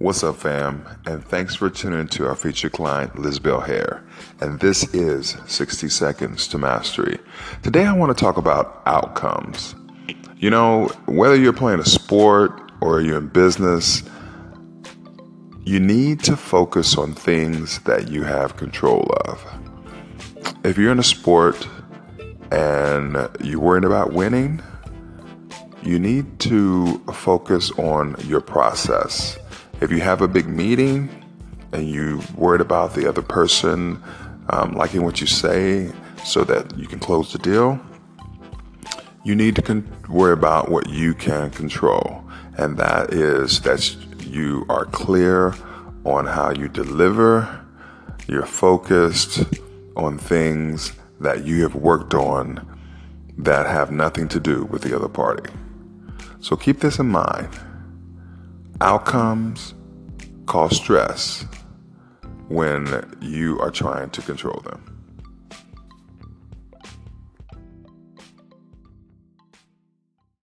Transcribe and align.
What's 0.00 0.24
up, 0.24 0.36
fam? 0.36 0.88
And 1.04 1.22
thanks 1.22 1.54
for 1.54 1.68
tuning 1.68 2.08
to 2.08 2.26
our 2.26 2.34
featured 2.34 2.72
client, 2.72 3.16
Lizbel 3.16 3.66
Hare. 3.66 4.02
And 4.40 4.58
this 4.58 4.94
is 4.94 5.36
60 5.46 5.90
Seconds 5.90 6.48
to 6.48 6.56
Mastery. 6.56 7.18
Today, 7.62 7.84
I 7.84 7.92
want 7.92 8.16
to 8.16 8.18
talk 8.18 8.38
about 8.38 8.80
outcomes. 8.86 9.74
You 10.38 10.48
know, 10.48 10.86
whether 11.04 11.36
you're 11.36 11.52
playing 11.52 11.80
a 11.80 11.84
sport 11.84 12.72
or 12.80 13.02
you're 13.02 13.18
in 13.18 13.26
business, 13.26 14.02
you 15.66 15.78
need 15.78 16.20
to 16.20 16.34
focus 16.34 16.96
on 16.96 17.12
things 17.12 17.80
that 17.80 18.08
you 18.08 18.22
have 18.22 18.56
control 18.56 19.06
of. 19.26 19.44
If 20.64 20.78
you're 20.78 20.92
in 20.92 20.98
a 20.98 21.02
sport 21.02 21.68
and 22.50 23.28
you're 23.44 23.60
worried 23.60 23.84
about 23.84 24.14
winning, 24.14 24.62
you 25.82 25.98
need 25.98 26.40
to 26.40 27.00
focus 27.12 27.70
on 27.72 28.16
your 28.24 28.40
process. 28.40 29.38
If 29.80 29.90
you 29.90 30.00
have 30.00 30.20
a 30.20 30.28
big 30.28 30.46
meeting 30.46 31.08
and 31.72 31.88
you're 31.88 32.20
worried 32.36 32.60
about 32.60 32.94
the 32.94 33.08
other 33.08 33.22
person 33.22 34.02
um, 34.50 34.72
liking 34.72 35.04
what 35.04 35.20
you 35.22 35.26
say 35.26 35.90
so 36.22 36.44
that 36.44 36.76
you 36.76 36.86
can 36.86 36.98
close 36.98 37.32
the 37.32 37.38
deal, 37.38 37.80
you 39.24 39.34
need 39.34 39.56
to 39.56 39.62
con- 39.62 39.90
worry 40.08 40.34
about 40.34 40.70
what 40.70 40.90
you 40.90 41.14
can 41.14 41.50
control. 41.50 42.22
And 42.58 42.76
that 42.76 43.14
is 43.14 43.62
that 43.62 43.96
you 44.26 44.66
are 44.68 44.84
clear 44.84 45.54
on 46.04 46.26
how 46.26 46.50
you 46.50 46.68
deliver, 46.68 47.64
you're 48.28 48.44
focused 48.44 49.44
on 49.96 50.18
things 50.18 50.92
that 51.20 51.44
you 51.44 51.62
have 51.62 51.74
worked 51.74 52.12
on 52.12 52.66
that 53.38 53.66
have 53.66 53.90
nothing 53.90 54.28
to 54.28 54.40
do 54.40 54.64
with 54.64 54.82
the 54.82 54.94
other 54.94 55.08
party. 55.08 55.50
So 56.40 56.54
keep 56.56 56.80
this 56.80 56.98
in 56.98 57.08
mind. 57.08 57.48
Outcomes 58.82 59.74
cause 60.46 60.74
stress 60.74 61.44
when 62.48 63.18
you 63.20 63.60
are 63.60 63.70
trying 63.70 64.08
to 64.10 64.22
control 64.22 64.60
them. 64.60 64.99